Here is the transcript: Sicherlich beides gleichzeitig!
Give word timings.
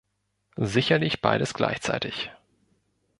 Sicherlich 0.57 1.21
beides 1.21 1.53
gleichzeitig! 1.53 2.31